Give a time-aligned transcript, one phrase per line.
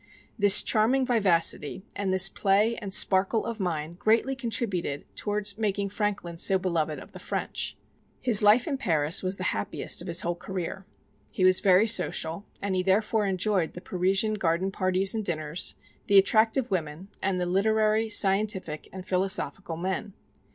[0.35, 6.39] This charming vivacity and this play and sparkle of mind greatly contributed towards making Franklin
[6.39, 7.77] so beloved of the French.
[8.19, 10.87] His life in Paris was the happiest of his whole career.
[11.29, 15.75] He was very social, and he therefore enjoyed the Parisian garden parties and dinners,
[16.07, 20.13] the attractive women, and the literary, scientific and philosophical men.